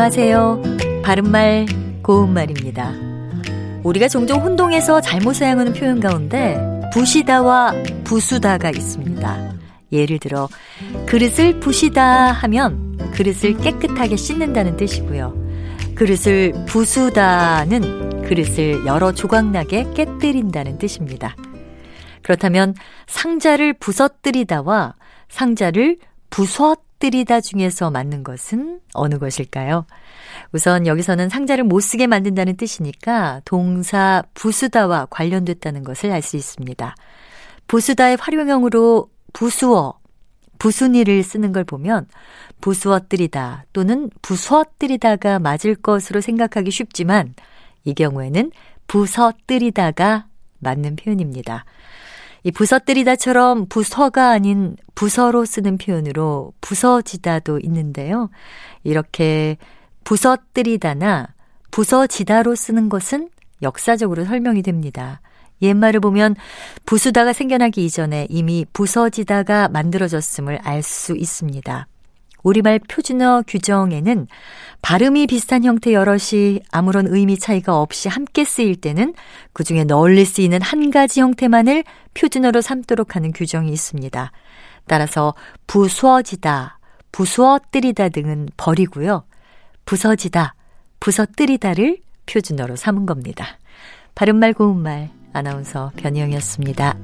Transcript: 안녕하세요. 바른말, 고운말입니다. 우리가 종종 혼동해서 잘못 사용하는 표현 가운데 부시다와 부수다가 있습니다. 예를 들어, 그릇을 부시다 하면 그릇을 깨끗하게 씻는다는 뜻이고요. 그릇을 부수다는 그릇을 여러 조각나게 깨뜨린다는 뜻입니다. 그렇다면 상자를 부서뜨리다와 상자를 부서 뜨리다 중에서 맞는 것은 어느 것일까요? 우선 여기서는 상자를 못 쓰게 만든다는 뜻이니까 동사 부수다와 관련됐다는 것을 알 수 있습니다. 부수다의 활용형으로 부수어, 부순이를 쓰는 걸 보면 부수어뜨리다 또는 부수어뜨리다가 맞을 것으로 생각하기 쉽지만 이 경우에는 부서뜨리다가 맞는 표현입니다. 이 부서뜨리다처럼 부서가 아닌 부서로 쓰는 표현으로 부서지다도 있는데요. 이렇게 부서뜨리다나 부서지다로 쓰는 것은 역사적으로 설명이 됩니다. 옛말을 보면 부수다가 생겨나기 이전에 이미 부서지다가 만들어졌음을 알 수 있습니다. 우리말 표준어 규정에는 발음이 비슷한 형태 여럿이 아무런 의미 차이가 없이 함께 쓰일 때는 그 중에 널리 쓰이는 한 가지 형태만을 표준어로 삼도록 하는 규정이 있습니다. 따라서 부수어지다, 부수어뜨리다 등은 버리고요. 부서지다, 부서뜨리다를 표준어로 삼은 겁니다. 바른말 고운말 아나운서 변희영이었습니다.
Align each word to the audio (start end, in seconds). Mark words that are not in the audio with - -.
안녕하세요. 0.00 0.62
바른말, 1.02 1.66
고운말입니다. 2.04 2.92
우리가 3.82 4.06
종종 4.06 4.40
혼동해서 4.40 5.00
잘못 5.00 5.34
사용하는 5.34 5.72
표현 5.72 5.98
가운데 5.98 6.56
부시다와 6.94 7.72
부수다가 8.04 8.70
있습니다. 8.70 9.54
예를 9.90 10.20
들어, 10.20 10.48
그릇을 11.04 11.58
부시다 11.58 12.30
하면 12.30 12.96
그릇을 13.12 13.56
깨끗하게 13.56 14.14
씻는다는 14.14 14.76
뜻이고요. 14.76 15.34
그릇을 15.96 16.52
부수다는 16.66 18.22
그릇을 18.22 18.86
여러 18.86 19.10
조각나게 19.10 19.94
깨뜨린다는 19.94 20.78
뜻입니다. 20.78 21.34
그렇다면 22.22 22.76
상자를 23.08 23.72
부서뜨리다와 23.72 24.94
상자를 25.28 25.98
부서 26.30 26.76
뜨리다 26.98 27.40
중에서 27.40 27.90
맞는 27.90 28.24
것은 28.24 28.80
어느 28.94 29.18
것일까요? 29.18 29.86
우선 30.52 30.86
여기서는 30.86 31.28
상자를 31.28 31.64
못 31.64 31.80
쓰게 31.80 32.06
만든다는 32.06 32.56
뜻이니까 32.56 33.40
동사 33.44 34.22
부수다와 34.34 35.06
관련됐다는 35.10 35.84
것을 35.84 36.10
알 36.10 36.22
수 36.22 36.36
있습니다. 36.36 36.94
부수다의 37.68 38.16
활용형으로 38.20 39.08
부수어, 39.32 39.98
부순이를 40.58 41.22
쓰는 41.22 41.52
걸 41.52 41.64
보면 41.64 42.06
부수어뜨리다 42.60 43.66
또는 43.72 44.10
부수어뜨리다가 44.22 45.38
맞을 45.38 45.76
것으로 45.76 46.20
생각하기 46.20 46.70
쉽지만 46.70 47.34
이 47.84 47.94
경우에는 47.94 48.50
부서뜨리다가 48.88 50.26
맞는 50.58 50.96
표현입니다. 50.96 51.64
이 52.42 52.50
부서뜨리다처럼 52.50 53.66
부서가 53.68 54.30
아닌 54.30 54.76
부서로 54.98 55.44
쓰는 55.44 55.78
표현으로 55.78 56.52
부서지다도 56.60 57.60
있는데요. 57.60 58.30
이렇게 58.82 59.56
부서뜨리다나 60.02 61.28
부서지다로 61.70 62.56
쓰는 62.56 62.88
것은 62.88 63.28
역사적으로 63.62 64.24
설명이 64.24 64.62
됩니다. 64.62 65.20
옛말을 65.62 66.00
보면 66.00 66.34
부수다가 66.84 67.32
생겨나기 67.32 67.84
이전에 67.84 68.26
이미 68.28 68.66
부서지다가 68.72 69.68
만들어졌음을 69.68 70.58
알 70.64 70.82
수 70.82 71.14
있습니다. 71.14 71.86
우리말 72.42 72.80
표준어 72.80 73.44
규정에는 73.46 74.26
발음이 74.82 75.26
비슷한 75.26 75.64
형태 75.64 75.92
여럿이 75.92 76.60
아무런 76.70 77.06
의미 77.08 77.38
차이가 77.38 77.80
없이 77.80 78.08
함께 78.08 78.44
쓰일 78.44 78.76
때는 78.76 79.14
그 79.52 79.64
중에 79.64 79.84
널리 79.84 80.24
쓰이는 80.24 80.62
한 80.62 80.90
가지 80.90 81.20
형태만을 81.20 81.84
표준어로 82.14 82.60
삼도록 82.60 83.16
하는 83.16 83.32
규정이 83.32 83.70
있습니다. 83.70 84.32
따라서 84.86 85.34
부수어지다, 85.66 86.78
부수어뜨리다 87.12 88.08
등은 88.08 88.48
버리고요. 88.56 89.24
부서지다, 89.84 90.54
부서뜨리다를 91.00 91.98
표준어로 92.26 92.76
삼은 92.76 93.06
겁니다. 93.06 93.58
바른말 94.14 94.52
고운말 94.52 95.10
아나운서 95.32 95.92
변희영이었습니다. 95.96 96.96